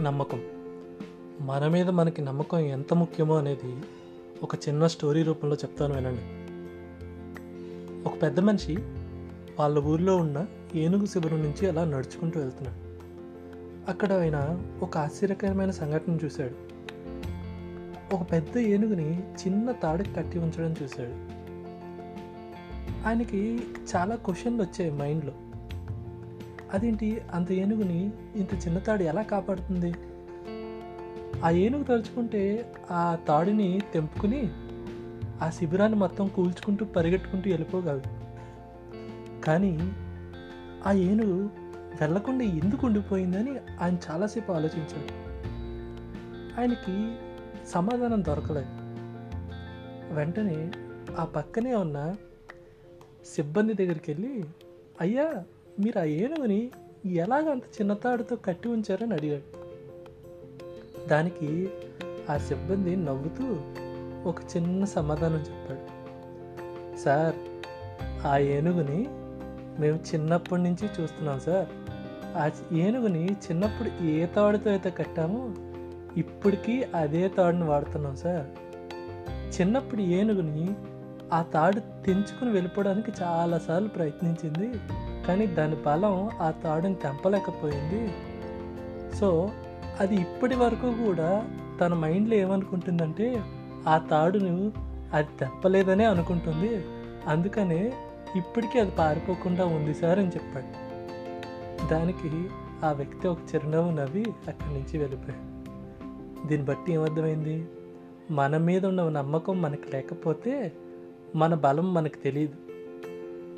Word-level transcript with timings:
నమ్మకం. 0.00 0.42
మన 1.40 1.68
మీద 1.68 1.90
మనకి 1.90 2.22
నమ్మకం 2.22 2.58
ఎంత 2.58 2.94
ముఖ్యమో 2.94 3.38
అనేది 3.38 3.76
ఒక 4.42 4.54
చిన్న 4.54 4.86
స్టోరీ 4.86 5.22
రూపంలో 5.22 5.56
చెప్తాను 5.56 5.94
వినండి. 5.94 6.20
ఒక 8.08 8.22
పెద్ద 8.22 8.40
మనిషి 8.40 8.76
వాళ్ళ 9.58 9.78
ఊర్లో 9.78 10.16
ఉన్న 10.16 10.46
ఏనుగు 10.74 11.06
శిబిరం 11.06 11.42
నుంచి 11.42 11.68
అలా 11.68 11.84
నడుచుకుంటూ 11.84 12.40
వెళ్తున్నాడు. 12.40 12.86
అక్కడ 13.90 14.12
ఆయన 14.12 14.62
ఒక 14.82 14.98
ఆశ్చర్యకరమైన 14.98 15.70
సంఘటన 15.70 16.18
చూశాడు. 16.24 16.54
ఒక 18.14 18.32
పెద్ద 18.32 18.58
ఏనుగుని 18.58 19.22
చిన్న 19.22 19.72
తాడుకి 19.72 20.14
కట్టి 20.14 20.38
ఉంచడం 20.38 20.74
చూశాడు. 20.82 21.36
ఆయనకి 23.08 23.60
చాలా 23.96 24.14
క్వశ్చన్లు 24.14 24.62
వచ్చాయి 24.62 24.90
మైండ్లో. 24.90 25.32
అదేంటి? 26.72 27.22
అంత 27.32 27.52
ఏనుగుని 27.52 28.10
ఇంత 28.36 28.54
చిన్న 28.54 28.78
తాడు 28.78 29.02
ఎలా 29.02 29.22
కాపాడుతుంది? 29.22 29.94
ఆ 31.44 31.50
ఏనుగు 31.50 31.84
తలుచుకుంటే 31.84 32.72
ఆ 32.90 33.18
తాడుని 33.28 33.80
తెంపుకుని 33.94 34.50
ఆ 35.42 35.50
శిబిరాన్ని 35.50 35.98
మొత్తం 35.98 36.28
కూల్చుకుంటూ 36.28 36.84
పరిగెట్టుకుంటూ 36.84 37.50
వెళ్ళిపోగలదు 37.50 38.10
కానీ 39.40 39.92
ఆ 40.86 40.92
ఏనుగు 40.92 41.44
వెళ్ళకుండా 42.00 42.44
ఎందుకు 42.44 42.86
ఉండిపోయిందని 42.86 43.56
ఆయన 43.80 43.98
చాలాసేపు 44.10 44.52
ఆలోచించాడు. 44.52 45.26
ఆయనకి 46.60 47.16
సమాధానం 47.66 48.24
దొరకలేదు. 48.24 48.86
వెంటనే 50.14 50.72
ఆ 51.18 51.24
పక్కనే 51.24 51.74
ఉన్న 51.74 52.14
సిబ్బంది 53.34 53.74
దగ్గరికి 53.74 54.12
వెళ్ళి 54.12 54.44
అయ్యా 55.00 55.44
మీరు 55.80 55.98
ఆ 55.98 56.04
ఏనుగుని 56.04 56.70
ఎలాగంత 57.06 57.62
చిన్న 57.62 57.94
తాడుతో 57.94 58.36
కట్టి 58.36 58.68
ఉంచారని 58.68 59.14
అడిగాడు. 59.14 59.58
దానికి 61.08 61.70
ఆ 62.30 62.36
సిబ్బంది 62.36 62.96
నవ్వుతూ 62.96 63.60
ఒక 64.28 64.36
చిన్న 64.56 64.84
సమాధానం 64.84 65.38
చెప్పాడు. 65.38 65.96
సార్ 66.98 67.34
ఆ 68.26 68.38
ఏనుగుని 68.38 69.06
మేము 69.80 69.96
చిన్నప్పటి 69.96 70.62
నుంచి 70.62 70.88
చూస్తున్నాం 71.00 71.40
సార్. 71.40 71.68
ఆ 72.36 72.50
ఏనుగుని 72.72 73.26
చిన్నప్పుడు 73.32 74.04
ఏ 74.04 74.26
తాడుతో 74.26 74.70
అయితే 74.70 74.90
కట్టామో 74.90 75.54
ఇప్పటికీ 76.16 76.82
అదే 76.82 77.28
తాడుని 77.28 77.64
వాడుతున్నాం 77.64 78.16
సార్. 78.16 78.46
చిన్నప్పుడు 79.60 80.00
ఏనుగుని 80.00 80.74
ఆ 81.32 81.42
తాడు 81.42 82.04
తెంచుకుని 82.04 82.50
వెళ్ళిపోవడానికి 82.50 83.12
చాలాసార్లు 83.22 83.88
ప్రయత్నించింది. 83.88 84.80
కానీ 85.26 85.46
దాని 85.46 85.76
బలం 85.76 86.30
ఆ 86.40 86.50
తాడుని 86.50 86.94
తెంపలేకపోయింది. 86.94 88.14
సో 89.16 89.50
అది 90.00 90.16
ఇప్పటి 90.16 90.56
వరకు 90.56 91.04
కూడా 91.04 91.48
తన 91.80 91.94
మైండ్లో 91.94 92.34
ఏమనుకుంటుందంటే 92.34 93.44
ఆ 93.88 93.98
తాడును 93.98 94.72
అది 95.12 95.28
తెప్పలేదనే 95.40 96.04
అనుకుంటుంది. 96.04 96.84
అందుకనే 97.26 97.92
ఇప్పటికీ 98.36 98.78
అది 98.78 98.90
పారిపోకుండా 98.90 99.64
ఉంది 99.64 99.94
సార్ 99.94 100.18
అని 100.18 100.28
చెప్పాడు. 100.28 100.86
దానికి 101.88 102.48
ఆ 102.84 102.92
వ్యక్తి 102.92 103.28
ఒక 103.28 103.38
చిరునవ్వు 103.54 103.92
నవ్వి 103.92 104.24
అక్కడి 104.48 104.74
నుంచి 104.74 104.98
వెళ్ళిపోయాడు. 104.98 105.56
దీన్ని 106.46 106.68
బట్టి 106.68 106.92
ఏమర్థమైంది? 106.92 107.68
మన 108.30 108.56
మీద 108.56 108.86
ఉన్న 108.86 109.08
నమ్మకం 109.08 109.62
మనకు 109.62 109.92
లేకపోతే 109.92 110.72
మన 111.36 111.54
బలం 111.54 111.94
మనకు 111.94 112.24
తెలియదు 112.24 112.65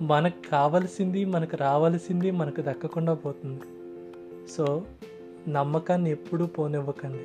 మనకు 0.00 0.50
కావలసింది 0.50 1.24
మనకు 1.24 1.56
రావాల్సింది 1.56 2.30
మనకు 2.30 2.60
దక్కకుండా 2.60 3.14
పోతుంది. 3.14 3.60
సో 4.50 4.82
నమ్మకాన్ని 5.48 6.10
ఎప్పుడూ 6.10 6.46
పోనివ్వకండి. 6.46 7.22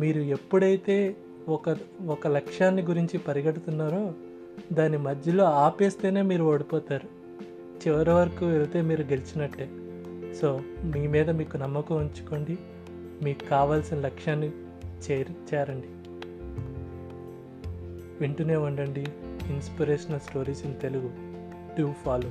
మీరు 0.00 0.20
ఎప్పుడైతే 0.20 1.16
ఒక 1.48 1.76
ఒక 2.06 2.26
లక్ష్యాన్ని 2.26 2.82
గురించి 2.82 3.18
పరిగెడుతున్నారో 3.18 4.12
దాని 4.72 4.96
మధ్యలో 4.96 5.44
ఆపేస్తేనే 5.44 6.22
మీరు 6.22 6.44
ఓడిపోతారు. 6.44 7.08
చివరి 7.88 8.10
వరకు 8.10 8.46
వెళ్తే 8.46 8.80
మీరు 8.80 9.02
గెలిచినట్టే. 9.02 9.70
సో 10.34 10.60
మీ 10.82 11.06
మీద 11.06 11.30
మీకు 11.30 11.56
నమ్మకం 11.56 11.96
ఉంచుకోండి. 11.96 12.58
మీకు 13.24 13.44
కావాల్సిన 13.44 14.00
లక్ష్యాన్ని 14.00 14.48
చేరి 15.10 15.32
చేరండి. 15.54 15.86
వింటూనే 18.20 18.56
ఉండండి. 18.56 19.06
Inspirational 19.50 20.20
stories 20.20 20.66
in 20.66 20.80
Telugu. 20.80 21.31
do 21.76 21.94
follow. 22.04 22.30